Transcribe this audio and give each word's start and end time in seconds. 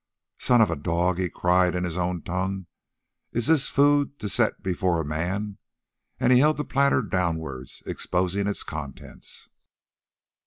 "Son 0.39 0.61
of 0.61 0.71
a 0.71 0.75
dog!" 0.75 1.19
he 1.19 1.29
cried 1.29 1.75
in 1.75 1.83
his 1.83 1.95
own 1.95 2.23
tongue, 2.23 2.65
"is 3.33 3.45
this 3.45 3.69
food 3.69 4.17
to 4.17 4.27
set 4.27 4.63
before 4.63 4.99
a 4.99 5.05
man?" 5.05 5.59
And 6.19 6.33
he 6.33 6.39
held 6.39 6.57
the 6.57 6.65
platter 6.65 7.03
downwards, 7.03 7.83
exposing 7.85 8.47
its 8.47 8.63
contents. 8.63 9.51